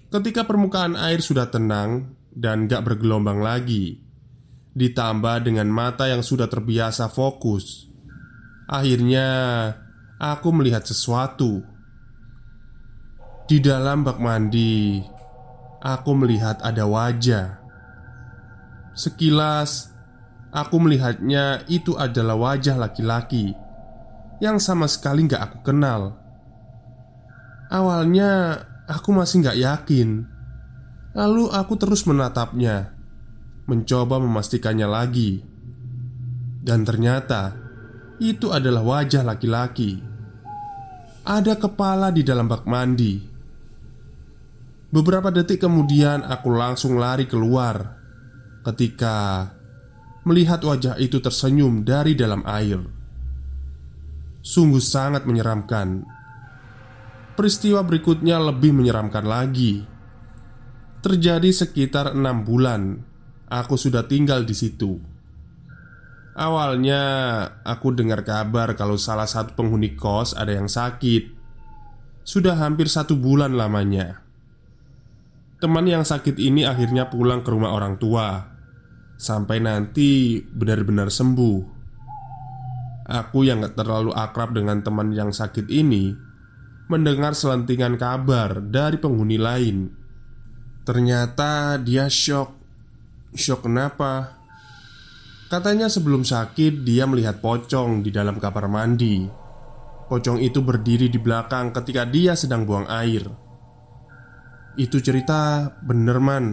Ketika 0.09 0.43
permukaan 0.49 0.97
air 0.97 1.21
sudah 1.21 1.47
tenang 1.47 2.17
dan 2.33 2.67
gak 2.67 2.83
bergelombang 2.83 3.39
lagi 3.39 4.05
Ditambah 4.75 5.47
dengan 5.47 5.71
mata 5.71 6.11
yang 6.11 6.19
sudah 6.19 6.51
terbiasa 6.51 7.07
fokus. 7.07 7.87
Akhirnya 8.67 9.71
aku 10.19 10.51
melihat 10.51 10.83
sesuatu. 10.83 11.63
Di 13.47 13.63
dalam 13.63 14.03
bak 14.03 14.19
mandi 14.19 14.99
Aku 15.79 16.11
melihat 16.11 16.59
ada 16.59 16.83
wajah. 16.83 17.63
Sekilas 18.99 19.94
Aku 20.55 20.79
melihatnya 20.79 21.67
itu 21.67 21.99
adalah 21.99 22.39
wajah 22.39 22.79
laki-laki 22.79 23.51
Yang 24.39 24.63
sama 24.63 24.87
sekali 24.87 25.27
gak 25.27 25.51
aku 25.51 25.59
kenal 25.67 26.15
Awalnya 27.67 28.63
Aku 28.87 29.11
masih 29.11 29.43
nggak 29.43 29.59
yakin 29.59 30.09
Lalu 31.15 31.47
aku 31.47 31.79
terus 31.79 32.03
menatapnya, 32.03 32.91
mencoba 33.71 34.19
memastikannya 34.19 34.83
lagi, 34.83 35.39
dan 36.59 36.83
ternyata 36.83 37.55
itu 38.19 38.51
adalah 38.51 38.83
wajah 38.83 39.23
laki-laki. 39.23 39.95
Ada 41.23 41.55
kepala 41.55 42.11
di 42.11 42.19
dalam 42.19 42.51
bak 42.51 42.67
mandi. 42.67 43.23
Beberapa 44.91 45.31
detik 45.31 45.63
kemudian, 45.63 46.19
aku 46.27 46.51
langsung 46.51 46.99
lari 46.99 47.31
keluar 47.31 47.95
ketika 48.67 49.54
melihat 50.25 50.65
wajah 50.65 50.97
itu 50.97 51.21
tersenyum 51.21 51.85
dari 51.85 52.17
dalam 52.17 52.41
air. 52.49 52.81
Sungguh 54.41 54.81
sangat 54.81 55.29
menyeramkan. 55.29 56.05
Peristiwa 57.37 57.85
berikutnya 57.85 58.41
lebih 58.41 58.73
menyeramkan 58.73 59.25
lagi 59.25 59.85
terjadi 61.05 61.53
sekitar 61.53 62.17
enam 62.17 62.41
bulan. 62.41 63.05
Aku 63.45 63.77
sudah 63.77 64.09
tinggal 64.09 64.41
di 64.41 64.57
situ. 64.57 64.97
Awalnya 66.33 67.01
aku 67.61 67.93
dengar 67.93 68.25
kabar 68.25 68.73
kalau 68.73 68.97
salah 68.97 69.29
satu 69.29 69.53
penghuni 69.53 69.93
kos 69.93 70.33
ada 70.33 70.57
yang 70.57 70.65
sakit. 70.65 71.29
Sudah 72.25 72.57
hampir 72.57 72.89
satu 72.89 73.13
bulan 73.13 73.53
lamanya. 73.53 74.25
Teman 75.61 75.85
yang 75.85 76.01
sakit 76.01 76.41
ini 76.41 76.65
akhirnya 76.65 77.13
pulang 77.13 77.45
ke 77.45 77.53
rumah 77.53 77.69
orang 77.77 78.01
tua 78.01 78.54
sampai 79.15 79.63
nanti 79.63 80.39
benar-benar 80.43 81.07
sembuh. 81.11 81.75
Aku 83.05 83.45
yang 83.45 83.61
gak 83.61 83.77
terlalu 83.77 84.11
akrab 84.11 84.57
dengan 84.57 84.81
teman 84.81 85.13
yang 85.13 85.29
sakit 85.29 85.69
ini 85.69 86.11
mendengar 86.89 87.33
selentingan 87.33 87.97
kabar 87.97 88.61
dari 88.61 88.97
penghuni 88.97 89.37
lain. 89.37 89.77
Ternyata 90.85 91.81
dia 91.81 92.05
shock. 92.09 92.53
Shock 93.33 93.65
kenapa? 93.65 94.37
Katanya 95.49 95.89
sebelum 95.89 96.25
sakit 96.25 96.81
dia 96.81 97.05
melihat 97.05 97.41
pocong 97.41 98.01
di 98.01 98.09
dalam 98.09 98.41
kamar 98.41 98.65
mandi. 98.65 99.25
Pocong 100.05 100.41
itu 100.41 100.61
berdiri 100.61 101.09
di 101.09 101.17
belakang 101.17 101.73
ketika 101.73 102.05
dia 102.05 102.37
sedang 102.37 102.65
buang 102.65 102.85
air. 102.85 103.25
Itu 104.77 105.01
cerita 105.01 105.73
bener 105.81 106.17
man. 106.21 106.45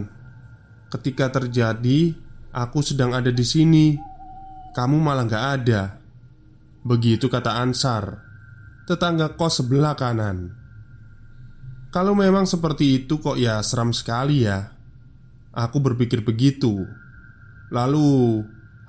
Ketika 0.89 1.29
terjadi 1.29 2.13
Aku 2.53 2.85
sedang 2.85 3.17
ada 3.17 3.33
di 3.33 3.41
sini. 3.41 3.97
Kamu 4.77 5.01
malah 5.01 5.25
gak 5.25 5.45
ada. 5.57 5.97
Begitu 6.85 7.25
kata 7.25 7.57
Ansar. 7.57 8.21
Tetangga 8.85 9.33
kos 9.33 9.65
sebelah 9.65 9.97
kanan. 9.97 10.53
Kalau 11.89 12.13
memang 12.13 12.45
seperti 12.45 13.01
itu 13.01 13.17
kok 13.17 13.37
ya 13.41 13.57
seram 13.65 13.89
sekali 13.89 14.45
ya. 14.45 14.69
Aku 15.53 15.81
berpikir 15.81 16.21
begitu. 16.21 16.85
Lalu 17.73 18.41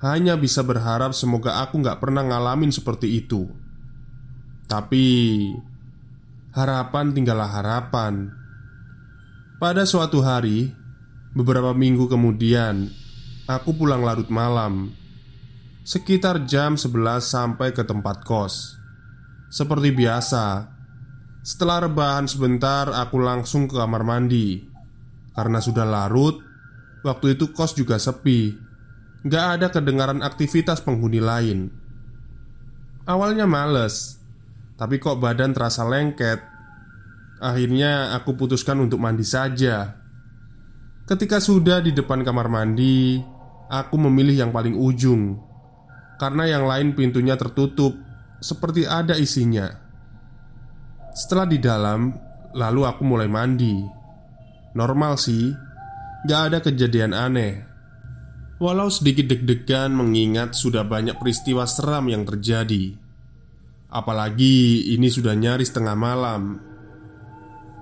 hanya 0.05 0.37
bisa 0.37 0.61
berharap 0.61 1.17
semoga 1.17 1.61
aku 1.65 1.81
nggak 1.81 1.97
pernah 1.97 2.21
ngalamin 2.21 2.69
seperti 2.69 3.25
itu. 3.25 3.49
Tapi 4.65 5.05
Harapan 6.55 7.11
tinggallah 7.11 7.51
harapan. 7.51 8.31
Pada 9.59 9.83
suatu 9.83 10.23
hari 10.23 10.71
Beberapa 11.35 11.75
minggu 11.75 12.07
kemudian 12.07 12.95
Aku 13.45 13.77
pulang 13.77 14.01
larut 14.01 14.27
malam 14.33 14.89
Sekitar 15.85 16.49
jam 16.49 16.73
11 16.77 17.21
sampai 17.21 17.69
ke 17.71 17.85
tempat 17.85 18.25
kos 18.25 18.77
Seperti 19.53 19.93
biasa 19.93 20.75
setelah 21.45 21.85
rebahan 21.85 22.25
sebentar, 22.25 22.89
aku 22.89 23.21
langsung 23.21 23.69
ke 23.69 23.77
kamar 23.77 24.01
mandi. 24.01 24.65
Karena 25.29 25.61
sudah 25.61 25.85
larut, 25.85 26.41
waktu 27.05 27.37
itu 27.37 27.53
kos 27.53 27.77
juga 27.77 28.01
sepi. 28.01 28.49
Gak 29.29 29.61
ada 29.61 29.69
kedengaran 29.69 30.25
aktivitas 30.25 30.81
penghuni 30.81 31.21
lain. 31.21 31.69
Awalnya 33.05 33.45
males, 33.45 34.17
tapi 34.73 34.97
kok 34.97 35.21
badan 35.21 35.53
terasa 35.53 35.85
lengket. 35.85 36.41
Akhirnya 37.37 38.17
aku 38.17 38.33
putuskan 38.33 38.81
untuk 38.81 38.97
mandi 38.97 39.21
saja. 39.21 40.01
Ketika 41.05 41.37
sudah 41.37 41.77
di 41.77 41.93
depan 41.93 42.25
kamar 42.25 42.49
mandi, 42.49 43.21
aku 43.69 43.95
memilih 43.97 44.45
yang 44.45 44.51
paling 44.53 44.77
ujung 44.77 45.41
karena 46.15 46.47
yang 46.47 46.63
lain 46.63 46.95
pintunya 46.95 47.35
tertutup, 47.35 47.91
seperti 48.39 48.87
ada 48.87 49.19
isinya. 49.19 49.67
Setelah 51.11 51.47
di 51.47 51.59
dalam, 51.59 52.11
lalu 52.55 52.87
aku 52.87 53.03
mulai 53.03 53.27
mandi. 53.27 53.83
Normal 54.75 55.19
sih, 55.19 55.51
gak 56.27 56.41
ada 56.51 56.59
kejadian 56.63 57.11
aneh. 57.11 57.63
Walau 58.59 58.87
sedikit 58.87 59.27
deg-degan 59.27 59.91
mengingat 59.91 60.55
sudah 60.55 60.87
banyak 60.87 61.19
peristiwa 61.19 61.67
seram 61.67 62.07
yang 62.07 62.23
terjadi. 62.23 62.95
Apalagi 63.91 64.91
ini 64.95 65.11
sudah 65.11 65.35
nyaris 65.35 65.75
tengah 65.75 65.95
malam. 65.95 66.59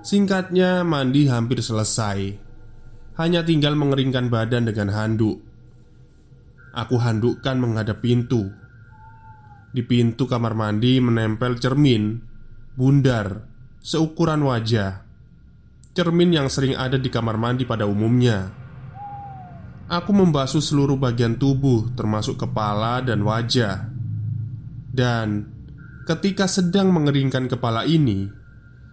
Singkatnya, 0.02 0.82
mandi 0.82 1.30
hampir 1.30 1.62
selesai. 1.62 2.42
Hanya 3.14 3.46
tinggal 3.46 3.78
mengeringkan 3.78 4.26
badan 4.26 4.66
dengan 4.66 4.90
handuk. 4.90 5.53
Aku 6.74 6.98
handukkan 6.98 7.54
menghadap 7.54 8.02
pintu. 8.02 8.50
Di 9.70 9.82
pintu 9.86 10.26
kamar 10.26 10.58
mandi 10.58 10.98
menempel 10.98 11.58
cermin 11.62 12.18
bundar, 12.74 13.46
seukuran 13.78 14.42
wajah, 14.42 15.06
cermin 15.94 16.34
yang 16.34 16.50
sering 16.50 16.74
ada 16.74 16.98
di 16.98 17.06
kamar 17.06 17.38
mandi 17.38 17.62
pada 17.62 17.86
umumnya. 17.86 18.50
Aku 19.86 20.10
membasuh 20.10 20.58
seluruh 20.58 20.98
bagian 20.98 21.38
tubuh, 21.38 21.94
termasuk 21.94 22.42
kepala 22.42 22.98
dan 23.04 23.22
wajah, 23.22 23.94
dan 24.94 25.50
ketika 26.06 26.46
sedang 26.46 26.94
mengeringkan 26.94 27.50
kepala 27.50 27.82
ini, 27.82 28.30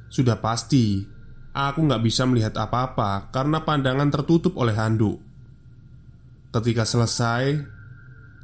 sudah 0.10 0.42
pasti 0.42 1.06
aku 1.54 1.86
nggak 1.86 2.02
bisa 2.02 2.26
melihat 2.26 2.58
apa-apa 2.58 3.30
karena 3.30 3.62
pandangan 3.62 4.10
tertutup 4.10 4.58
oleh 4.58 4.74
handuk. 4.74 5.31
Ketika 6.52 6.84
selesai, 6.84 7.64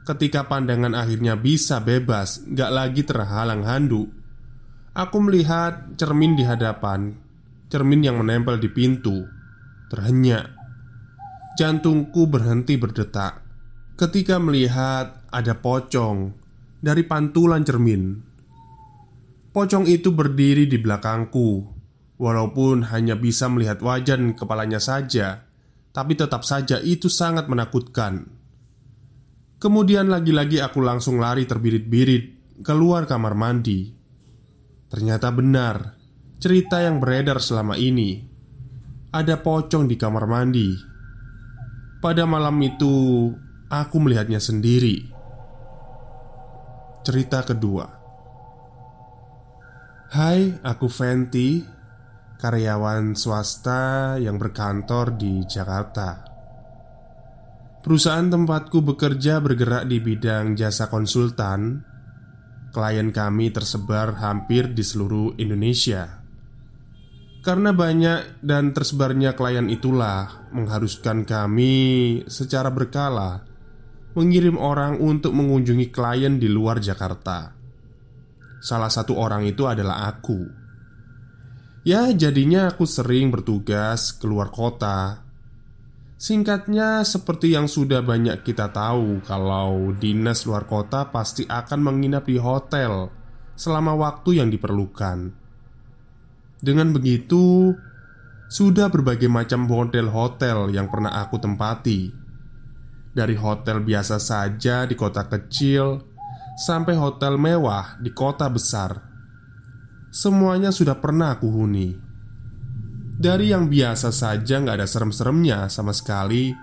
ketika 0.08 0.48
pandangan 0.48 0.96
akhirnya 0.96 1.36
bisa 1.36 1.84
bebas, 1.84 2.39
nggak 2.48 2.72
lagi 2.72 3.02
terhalang 3.04 3.67
handuk, 3.67 4.17
Aku 4.98 5.22
melihat 5.22 5.93
cermin 5.93 6.34
di 6.34 6.41
hadapan 6.41 7.13
Cermin 7.70 8.02
yang 8.02 8.17
menempel 8.17 8.58
di 8.58 8.65
pintu 8.65 9.30
Terhenyak. 9.93 10.50
Jantungku 11.54 12.26
berhenti 12.26 12.82
berdetak 12.82 13.46
Ketika 13.93 14.41
melihat 14.41 15.22
ada 15.30 15.54
pocong 15.54 16.34
Dari 16.82 17.06
pantulan 17.06 17.62
cermin. 17.62 18.26
Pocong 19.54 19.86
itu 19.86 20.10
berdiri 20.10 20.65
di 20.65 20.82
belakangku 20.82 21.50
Walaupun 22.17 22.89
hanya 22.89 23.13
bisa 23.13 23.46
melihat 23.54 23.78
wajah 23.86 24.17
dan 24.17 24.34
kepalanya 24.34 24.82
saja 24.82 25.46
Tapi 25.98 26.14
tetap 26.14 26.46
saja 26.46 26.78
itu 26.78 27.10
sangat 27.10 27.50
menakutkan 27.50 28.30
Kemudian 29.58 30.14
lagi-lagi 30.14 30.62
aku 30.62 30.78
langsung 30.86 31.18
lari 31.18 31.50
terbirit-birit 31.50 32.54
Keluar 32.62 33.10
kamar 33.10 33.34
mandi 33.34 33.90
Ternyata 34.94 35.34
benar 35.34 35.98
cerita 36.38 36.82
yang 36.86 37.02
beredar 37.02 37.42
selama 37.42 37.76
ini. 37.78 38.22
Ada 39.10 39.42
pocong 39.42 39.90
di 39.90 39.96
kamar 39.98 40.26
mandi. 40.30 40.70
Pada 41.98 42.30
malam 42.30 42.54
itu, 42.62 43.34
aku 43.68 43.96
melihatnya 43.98 44.38
sendiri. 44.38 45.02
Cerita 47.02 47.42
kedua. 47.42 47.86
Hai, 50.14 50.62
aku 50.64 50.88
Fenty, 50.88 51.66
karyawan 52.38 53.17
swasta 53.17 54.15
yang 54.21 54.38
berkantor 54.38 55.17
di 55.17 55.43
Jakarta. 55.45 56.23
Perusahaan 57.82 58.30
tempatku 58.30 58.84
bekerja 58.84 59.41
bergerak 59.41 59.89
di 59.89 59.97
bidang 60.02 60.54
jasa 60.54 60.89
konsultan 60.91 61.82
Klien 62.78 63.10
kami 63.10 63.50
tersebar 63.50 64.21
hampir 64.21 64.69
di 64.69 64.86
seluruh 64.86 65.34
Indonesia. 65.41 66.21
Karena 67.41 67.73
banyak 67.73 68.43
dan 68.43 68.76
tersebarnya 68.76 69.34
klien 69.34 69.71
itulah 69.71 70.52
mengharuskan 70.54 71.26
kami 71.26 71.73
secara 72.30 72.69
berkala 72.69 73.47
mengirim 74.13 74.62
orang 74.62 75.02
untuk 75.02 75.34
mengunjungi 75.34 75.89
klien 75.89 76.38
di 76.38 76.45
luar 76.52 76.78
Jakarta. 76.78 77.56
Salah 78.62 78.93
satu 78.93 79.15
orang 79.15 79.47
itu 79.50 79.63
adalah 79.65 80.06
aku. 80.12 80.66
Ya, 81.88 82.12
jadinya 82.12 82.67
aku 82.67 82.84
sering 82.84 83.32
bertugas 83.32 84.12
keluar 84.12 84.52
kota 84.52 85.23
Singkatnya, 86.19 87.08
seperti 87.08 87.56
yang 87.56 87.71
sudah 87.71 88.04
banyak 88.04 88.43
kita 88.43 88.76
tahu, 88.76 89.23
kalau 89.23 89.95
dinas 89.95 90.43
luar 90.43 90.67
kota 90.67 91.08
pasti 91.08 91.47
akan 91.47 91.80
menginap 91.80 92.28
di 92.28 92.36
hotel 92.36 93.08
selama 93.56 93.95
waktu 93.95 94.43
yang 94.43 94.52
diperlukan. 94.52 95.32
Dengan 96.60 96.91
begitu, 96.91 97.71
sudah 98.52 98.91
berbagai 98.91 99.32
macam 99.32 99.63
model 99.63 100.12
hotel 100.12 100.67
yang 100.76 100.91
pernah 100.91 101.23
aku 101.23 101.39
tempati. 101.39 102.12
Dari 103.15 103.38
hotel 103.39 103.80
biasa 103.80 104.19
saja 104.19 104.84
di 104.84 104.97
kota 105.00 105.23
kecil 105.23 106.04
sampai 106.60 107.00
hotel 107.00 107.39
mewah 107.39 107.95
di 108.04 108.12
kota 108.12 108.52
besar. 108.52 109.07
Semuanya 110.08 110.72
sudah 110.72 110.98
pernah 110.98 111.36
aku 111.36 111.48
huni. 111.52 112.08
Dari 113.17 113.50
yang 113.50 113.65
biasa 113.65 114.13
saja 114.13 114.62
nggak 114.62 114.78
ada 114.78 114.86
serem-seremnya 114.86 115.74
sama 115.74 115.89
sekali 115.89 116.54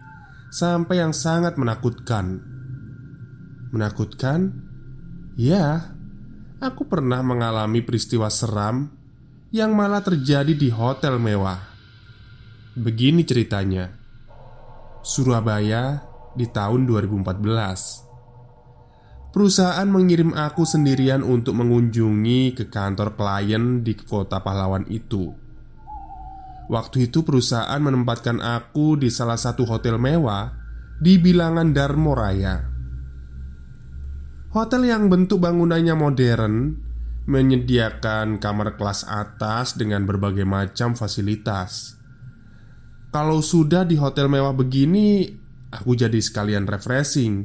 Sampai 0.54 1.02
yang 1.02 1.10
sangat 1.10 1.58
menakutkan 1.58 2.38
Menakutkan? 3.74 4.54
Ya, 5.34 5.98
aku 6.62 6.86
pernah 6.86 7.26
mengalami 7.26 7.82
peristiwa 7.82 8.30
seram 8.30 8.86
Yang 9.50 9.70
malah 9.74 10.06
terjadi 10.06 10.54
di 10.54 10.70
hotel 10.70 11.18
mewah 11.18 11.58
Begini 12.78 13.26
ceritanya 13.26 13.90
Surabaya 15.02 16.06
di 16.38 16.46
tahun 16.46 16.86
2014 16.86 18.13
Perusahaan 19.34 19.90
mengirim 19.90 20.30
aku 20.30 20.62
sendirian 20.62 21.26
untuk 21.26 21.58
mengunjungi 21.58 22.54
ke 22.54 22.70
kantor 22.70 23.18
klien 23.18 23.82
di 23.82 23.98
kota 23.98 24.38
pahlawan 24.38 24.86
itu 24.86 25.34
Waktu 26.64 27.12
itu 27.12 27.20
perusahaan 27.20 27.76
menempatkan 27.76 28.40
aku 28.40 28.96
di 28.96 29.12
salah 29.12 29.36
satu 29.36 29.68
hotel 29.68 30.00
mewah 30.00 30.48
di 30.96 31.20
bilangan 31.20 31.76
Darmo 31.76 32.16
Raya. 32.16 32.56
Hotel 34.56 34.88
yang 34.88 35.12
bentuk 35.12 35.44
bangunannya 35.44 35.92
modern 35.92 36.54
menyediakan 37.28 38.40
kamar 38.40 38.80
kelas 38.80 39.04
atas 39.04 39.76
dengan 39.76 40.08
berbagai 40.08 40.48
macam 40.48 40.96
fasilitas. 40.96 42.00
Kalau 43.12 43.44
sudah 43.44 43.84
di 43.84 44.00
hotel 44.00 44.32
mewah 44.32 44.56
begini, 44.56 45.28
aku 45.68 45.92
jadi 45.92 46.16
sekalian 46.16 46.64
refreshing 46.64 47.44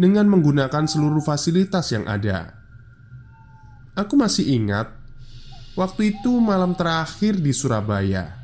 dengan 0.00 0.24
menggunakan 0.32 0.88
seluruh 0.88 1.20
fasilitas 1.20 1.92
yang 1.92 2.08
ada. 2.08 2.56
Aku 3.92 4.16
masih 4.16 4.48
ingat 4.48 4.88
waktu 5.76 6.16
itu 6.16 6.40
malam 6.40 6.72
terakhir 6.72 7.36
di 7.36 7.52
Surabaya. 7.52 8.40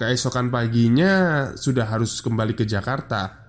Keesokan 0.00 0.48
paginya 0.48 1.12
sudah 1.52 1.84
harus 1.84 2.24
kembali 2.24 2.56
ke 2.56 2.64
Jakarta. 2.64 3.44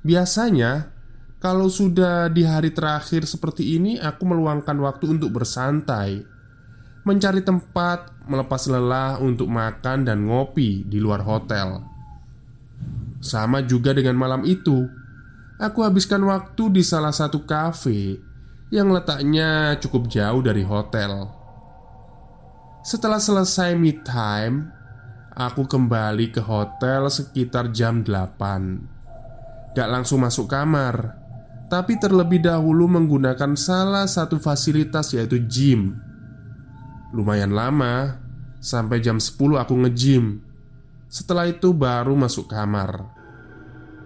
Biasanya, 0.00 0.88
kalau 1.36 1.68
sudah 1.68 2.32
di 2.32 2.48
hari 2.48 2.72
terakhir 2.72 3.28
seperti 3.28 3.76
ini, 3.76 4.00
aku 4.00 4.24
meluangkan 4.24 4.74
waktu 4.80 5.20
untuk 5.20 5.36
bersantai, 5.36 6.24
mencari 7.04 7.44
tempat 7.44 8.24
melepas 8.24 8.66
lelah 8.72 9.20
untuk 9.20 9.52
makan 9.52 10.08
dan 10.08 10.24
ngopi 10.24 10.88
di 10.88 10.96
luar 10.96 11.22
hotel. 11.22 11.84
Sama 13.22 13.62
juga 13.62 13.94
dengan 13.94 14.18
malam 14.18 14.42
itu, 14.42 15.01
aku 15.56 15.84
habiskan 15.84 16.22
waktu 16.24 16.80
di 16.80 16.82
salah 16.84 17.12
satu 17.12 17.44
kafe 17.44 18.20
yang 18.72 18.88
letaknya 18.92 19.76
cukup 19.80 20.08
jauh 20.08 20.40
dari 20.40 20.64
hotel. 20.64 21.28
Setelah 22.82 23.22
selesai 23.22 23.78
mid 23.78 24.02
time, 24.02 24.82
Aku 25.32 25.64
kembali 25.64 26.28
ke 26.28 26.44
hotel 26.44 27.08
sekitar 27.08 27.72
jam 27.72 28.04
8 28.04 29.72
Gak 29.72 29.88
langsung 29.88 30.20
masuk 30.20 30.44
kamar 30.44 31.16
Tapi 31.72 31.96
terlebih 31.96 32.44
dahulu 32.44 32.84
menggunakan 32.84 33.56
salah 33.56 34.04
satu 34.04 34.36
fasilitas 34.36 35.16
yaitu 35.16 35.40
gym. 35.48 35.96
Lumayan 37.16 37.56
lama 37.56 38.20
Sampai 38.60 39.00
jam 39.00 39.16
10 39.16 39.56
aku 39.56 39.74
nge-gym. 39.74 40.44
Setelah 41.08 41.50
itu 41.50 41.74
baru 41.74 42.14
masuk 42.14 42.46
kamar. 42.52 43.10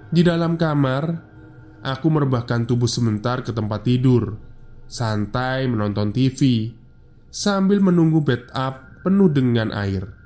Di 0.08 0.24
dalam 0.24 0.56
kamar 0.56 1.25
Aku 1.86 2.10
merebahkan 2.10 2.66
tubuh 2.66 2.90
sebentar 2.90 3.46
ke 3.46 3.54
tempat 3.54 3.86
tidur 3.86 4.42
Santai 4.90 5.70
menonton 5.70 6.10
TV 6.10 6.74
Sambil 7.30 7.78
menunggu 7.78 8.26
bed 8.26 8.50
up 8.50 9.06
penuh 9.06 9.30
dengan 9.30 9.70
air. 9.70 10.18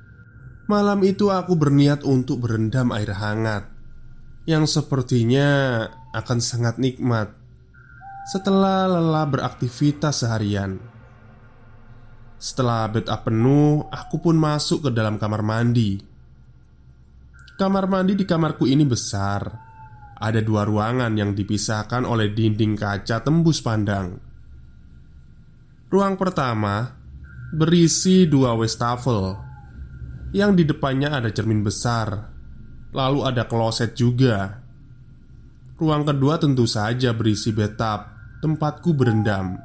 Malam 0.73 1.05
itu 1.05 1.29
aku 1.29 1.61
berniat 1.61 2.01
untuk 2.01 2.49
berendam 2.49 2.89
air 2.97 3.13
hangat 3.13 3.69
Yang 4.49 4.81
sepertinya 4.81 5.85
akan 6.17 6.41
sangat 6.41 6.81
nikmat 6.81 7.29
Setelah 8.33 8.89
lelah 8.89 9.29
beraktivitas 9.29 10.25
seharian. 10.25 10.81
Setelah 12.41 12.89
bed 12.89 13.05
up 13.13 13.29
penuh, 13.29 13.85
aku 13.93 14.17
pun 14.17 14.33
masuk 14.41 14.89
ke 14.89 14.91
dalam 14.97 15.21
kamar 15.21 15.45
mandi. 15.45 16.01
Kamar 17.61 17.85
mandi 17.85 18.17
di 18.17 18.25
kamarku 18.25 18.65
ini 18.65 18.87
besar 18.89 19.70
Ada 20.21 20.45
dua 20.45 20.69
ruangan 20.69 21.17
yang 21.17 21.33
dipisahkan 21.33 22.05
oleh 22.05 22.31
dinding 22.37 22.77
kaca 22.77 23.25
tembus 23.25 23.65
pandang 23.65 24.31
Ruang 25.91 26.15
pertama 26.15 26.87
berisi 27.51 28.23
dua 28.31 28.55
wastafel 28.55 29.35
yang 30.31 30.55
di 30.55 30.63
depannya 30.63 31.11
ada 31.11 31.35
cermin 31.35 31.67
besar, 31.67 32.31
lalu 32.95 33.27
ada 33.27 33.51
kloset 33.51 33.99
juga. 33.99 34.63
Ruang 35.75 36.07
kedua 36.07 36.39
tentu 36.39 36.71
saja 36.71 37.11
berisi 37.11 37.51
bathtub, 37.51 38.07
tempatku 38.39 38.95
berendam. 38.95 39.59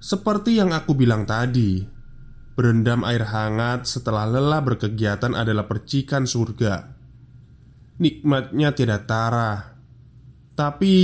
Seperti 0.00 0.56
yang 0.56 0.72
aku 0.72 0.96
bilang 0.96 1.28
tadi, 1.28 1.84
berendam 2.56 3.04
air 3.04 3.28
hangat 3.28 3.84
setelah 3.84 4.24
lelah 4.24 4.64
berkegiatan 4.64 5.36
adalah 5.36 5.68
percikan 5.68 6.24
surga. 6.24 6.99
Nikmatnya 8.00 8.72
tidak 8.72 9.04
tara, 9.04 9.76
tapi 10.56 10.96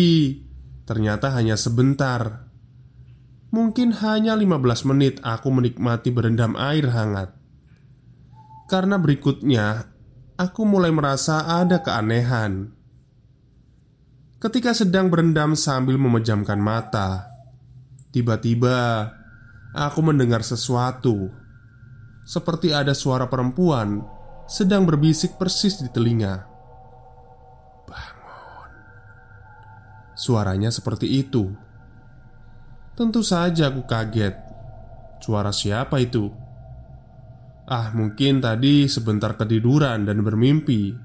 ternyata 0.88 1.28
hanya 1.36 1.60
sebentar. 1.60 2.48
Mungkin 3.52 3.92
hanya 4.00 4.32
15 4.32 4.88
menit 4.88 5.20
aku 5.20 5.52
menikmati 5.52 6.08
berendam 6.08 6.56
air 6.56 6.88
hangat. 6.88 7.36
Karena 8.66 8.96
berikutnya 8.96 9.92
aku 10.40 10.64
mulai 10.64 10.88
merasa 10.88 11.44
ada 11.44 11.84
keanehan. 11.84 12.72
Ketika 14.40 14.72
sedang 14.72 15.12
berendam 15.12 15.52
sambil 15.52 16.00
memejamkan 16.00 16.60
mata, 16.60 17.28
tiba-tiba 18.12 19.12
aku 19.76 20.00
mendengar 20.00 20.40
sesuatu 20.40 21.28
seperti 22.26 22.74
ada 22.74 22.92
suara 22.92 23.28
perempuan 23.28 24.02
sedang 24.50 24.82
berbisik 24.88 25.38
persis 25.38 25.78
di 25.78 25.88
telinga. 25.92 26.55
Suaranya 30.16 30.72
seperti 30.72 31.20
itu. 31.20 31.52
Tentu 32.96 33.20
saja 33.20 33.68
aku 33.68 33.84
kaget. 33.84 34.34
Suara 35.20 35.52
siapa 35.52 36.00
itu? 36.00 36.32
Ah, 37.68 37.92
mungkin 37.92 38.40
tadi 38.40 38.88
sebentar 38.88 39.36
ketiduran 39.36 40.08
dan 40.08 40.24
bermimpi. 40.24 40.96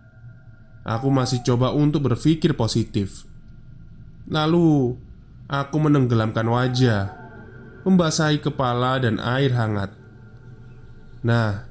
Aku 0.87 1.11
masih 1.11 1.43
coba 1.43 1.75
untuk 1.75 2.07
berpikir 2.07 2.55
positif. 2.55 3.27
Lalu, 4.31 4.95
aku 5.51 5.75
menenggelamkan 5.77 6.47
wajah, 6.47 7.11
membasahi 7.83 8.39
kepala 8.39 9.01
dan 9.01 9.19
air 9.19 9.51
hangat. 9.51 9.91
Nah, 11.25 11.65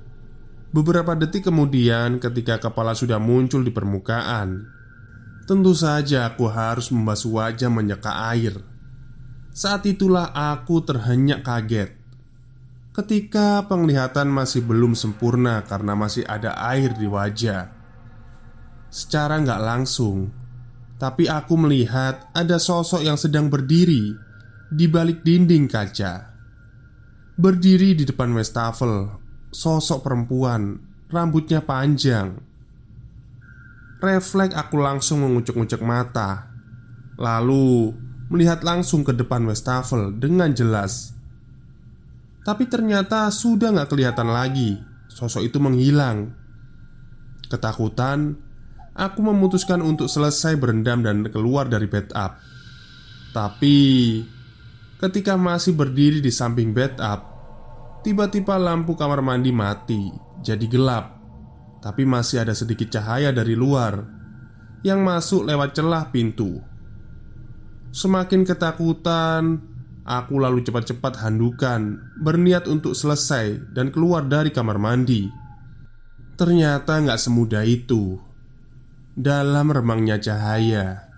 beberapa 0.74 1.16
detik 1.16 1.48
kemudian, 1.48 2.20
ketika 2.20 2.58
kepala 2.58 2.92
sudah 2.92 3.22
muncul 3.22 3.62
di 3.62 3.72
permukaan, 3.72 4.79
tentu 5.50 5.74
saja 5.74 6.30
aku 6.30 6.46
harus 6.46 6.94
membasuh 6.94 7.42
wajah 7.42 7.66
menyeka 7.66 8.30
air. 8.30 8.62
Saat 9.50 9.82
itulah 9.90 10.30
aku 10.30 10.78
terhenyak 10.86 11.42
kaget 11.42 11.98
ketika 12.90 13.64
penglihatan 13.70 14.28
masih 14.30 14.66
belum 14.66 14.98
sempurna 14.98 15.62
karena 15.66 15.94
masih 15.94 16.26
ada 16.26 16.54
air 16.70 16.94
di 16.94 17.06
wajah. 17.06 17.70
Secara 18.90 19.38
nggak 19.42 19.62
langsung, 19.62 20.30
tapi 20.98 21.30
aku 21.30 21.54
melihat 21.54 22.28
ada 22.34 22.58
sosok 22.58 23.06
yang 23.06 23.14
sedang 23.14 23.46
berdiri 23.46 24.14
di 24.70 24.86
balik 24.90 25.22
dinding 25.22 25.70
kaca. 25.70 26.34
Berdiri 27.40 27.94
di 27.94 28.04
depan 28.04 28.34
wastafel, 28.34 29.18
sosok 29.54 30.02
perempuan, 30.02 30.76
rambutnya 31.08 31.62
panjang. 31.62 32.49
Refleks 34.00 34.56
aku 34.56 34.80
langsung 34.80 35.20
mengucuk-ucuk 35.20 35.84
mata, 35.84 36.48
lalu 37.20 37.92
melihat 38.32 38.64
langsung 38.64 39.04
ke 39.04 39.12
depan 39.12 39.44
wastafel 39.44 40.16
dengan 40.16 40.56
jelas. 40.56 41.12
Tapi 42.40 42.64
ternyata 42.64 43.28
sudah 43.28 43.76
gak 43.76 43.92
kelihatan 43.92 44.32
lagi. 44.32 44.80
Sosok 45.12 45.44
itu 45.44 45.60
menghilang. 45.60 46.32
Ketakutan 47.52 48.40
Aku 48.96 49.22
memutuskan 49.22 49.84
untuk 49.86 50.10
selesai 50.10 50.58
berendam 50.58 51.04
dan 51.04 51.22
keluar 51.28 51.68
dari 51.68 51.86
bed 51.86 52.10
up. 52.16 52.40
Tapi 53.36 53.76
Ketika 54.98 55.36
masih 55.36 55.76
berdiri 55.76 56.18
di 56.18 56.32
samping 56.32 56.74
bed 56.74 56.98
up 56.98 57.30
Tiba-tiba 58.00 58.56
lampu 58.56 58.96
kamar 58.96 59.20
mandi 59.20 59.52
mati, 59.52 60.08
jadi 60.40 60.64
gelap. 60.64 61.19
Tapi 61.80 62.04
masih 62.04 62.44
ada 62.44 62.52
sedikit 62.52 62.92
cahaya 62.92 63.32
dari 63.32 63.56
luar 63.56 64.04
yang 64.84 65.00
masuk 65.00 65.48
lewat 65.48 65.76
celah 65.76 66.12
pintu. 66.12 66.60
Semakin 67.90 68.44
ketakutan, 68.44 69.64
aku 70.04 70.38
lalu 70.38 70.60
cepat-cepat 70.64 71.24
handukan, 71.24 72.00
berniat 72.20 72.68
untuk 72.68 72.92
selesai 72.92 73.72
dan 73.72 73.88
keluar 73.90 74.28
dari 74.28 74.52
kamar 74.52 74.76
mandi. 74.76 75.26
Ternyata 76.36 77.00
nggak 77.00 77.20
semudah 77.20 77.64
itu. 77.64 78.16
Dalam 79.16 79.72
remangnya 79.72 80.16
cahaya, 80.20 81.10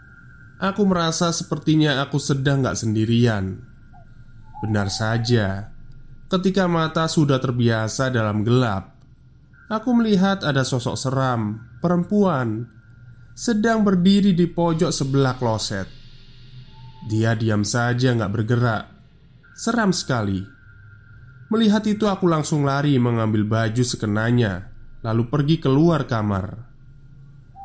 aku 0.58 0.82
merasa 0.88 1.30
sepertinya 1.30 2.02
aku 2.02 2.18
sedang 2.18 2.64
nggak 2.64 2.78
sendirian. 2.78 3.62
Benar 4.62 4.88
saja, 4.90 5.72
Ketika 6.32 6.64
mata 6.64 7.04
sudah 7.12 7.36
terbiasa 7.36 8.08
dalam 8.08 8.40
gelap, 8.40 8.91
aku 9.72 9.96
melihat 9.96 10.44
ada 10.44 10.60
sosok 10.60 11.00
seram 11.00 11.64
perempuan 11.80 12.68
sedang 13.32 13.80
berdiri 13.80 14.36
di 14.36 14.44
pojok 14.44 14.92
sebelah 14.92 15.40
kloset. 15.40 15.88
Dia 17.08 17.32
diam 17.32 17.64
saja, 17.64 18.12
nggak 18.12 18.32
bergerak. 18.36 18.84
Seram 19.56 19.90
sekali. 19.90 20.44
Melihat 21.48 21.88
itu, 21.88 22.04
aku 22.04 22.28
langsung 22.28 22.68
lari 22.68 23.00
mengambil 23.00 23.48
baju 23.48 23.82
sekenanya, 23.82 24.70
lalu 25.00 25.26
pergi 25.26 25.56
keluar 25.58 26.04
kamar. 26.04 26.68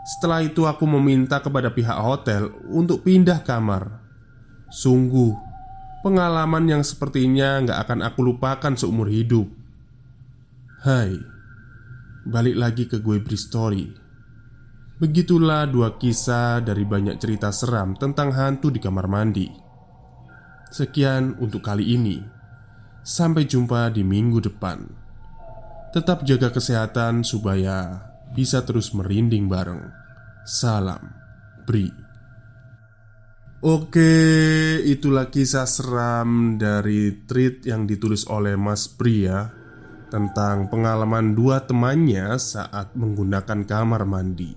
Setelah 0.08 0.42
itu, 0.42 0.64
aku 0.66 0.88
meminta 0.88 1.44
kepada 1.44 1.70
pihak 1.70 2.00
hotel 2.00 2.50
untuk 2.72 3.04
pindah 3.04 3.44
kamar. 3.44 4.02
Sungguh, 4.72 5.48
Pengalaman 6.08 6.70
yang 6.70 6.84
sepertinya 6.86 7.58
nggak 7.66 7.80
akan 7.84 8.00
aku 8.06 8.22
lupakan 8.22 8.74
seumur 8.78 9.10
hidup 9.10 9.50
Hai 10.86 11.37
Balik 12.28 12.60
lagi 12.60 12.84
ke 12.92 13.00
gue 13.00 13.24
beri 13.24 13.40
story. 13.40 13.88
Begitulah 15.00 15.64
dua 15.64 15.96
kisah 15.96 16.60
dari 16.60 16.84
banyak 16.84 17.16
cerita 17.24 17.56
seram 17.56 17.96
tentang 17.96 18.36
hantu 18.36 18.68
di 18.68 18.84
kamar 18.84 19.08
mandi. 19.08 19.48
Sekian 20.68 21.40
untuk 21.40 21.64
kali 21.64 21.96
ini. 21.96 22.20
Sampai 23.00 23.48
jumpa 23.48 23.88
di 23.96 24.04
minggu 24.04 24.44
depan. 24.44 24.84
Tetap 25.96 26.28
jaga 26.28 26.52
kesehatan 26.52 27.24
supaya 27.24 28.04
bisa 28.36 28.60
terus 28.68 28.92
merinding 28.92 29.48
bareng. 29.48 29.88
Salam 30.44 31.16
Bri. 31.64 31.88
Oke, 33.64 34.14
itulah 34.84 35.32
kisah 35.32 35.64
seram 35.64 36.60
dari 36.60 37.24
tweet 37.24 37.64
yang 37.72 37.88
ditulis 37.88 38.28
oleh 38.28 38.60
Mas 38.60 38.92
Pria 38.92 39.57
Tentang 40.08 40.72
pengalaman 40.72 41.36
dua 41.36 41.68
temannya 41.68 42.40
saat 42.40 42.96
menggunakan 42.96 43.68
kamar 43.68 44.08
mandi 44.08 44.56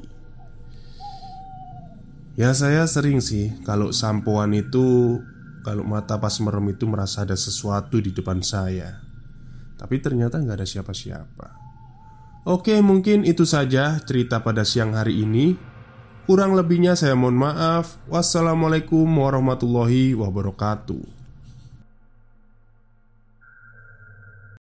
Ya 2.38 2.54
saya 2.54 2.86
sering 2.86 3.18
sih 3.18 3.58
kalau 3.66 3.90
sampoan 3.90 4.54
itu 4.54 5.18
Kalau 5.66 5.82
mata 5.82 6.22
pas 6.22 6.38
merem 6.38 6.72
itu 6.72 6.86
merasa 6.86 7.26
ada 7.26 7.34
sesuatu 7.34 7.98
di 7.98 8.14
depan 8.14 8.40
saya 8.46 9.02
Tapi 9.74 9.98
ternyata 9.98 10.38
nggak 10.38 10.62
ada 10.62 10.68
siapa-siapa 10.68 11.48
Oke 12.46 12.78
mungkin 12.80 13.26
itu 13.26 13.42
saja 13.42 13.98
cerita 14.06 14.40
pada 14.40 14.62
siang 14.62 14.94
hari 14.94 15.26
ini 15.26 15.70
Kurang 16.30 16.54
lebihnya 16.54 16.94
saya 16.94 17.18
mohon 17.18 17.34
maaf. 17.34 17.98
Wassalamualaikum 18.06 19.02
warahmatullahi 19.02 20.14
wabarakatuh. 20.14 21.19